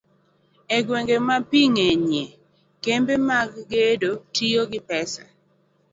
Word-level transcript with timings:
e 0.77 0.79
gwenge 0.85 1.15
ma 1.27 1.37
pi 1.49 1.61
ng'enyie, 1.73 2.23
kembe 2.83 3.15
mag 3.29 3.49
gedo 3.71 4.11
tiyo 4.33 4.61
gi 4.71 4.79
pesa 4.89 5.23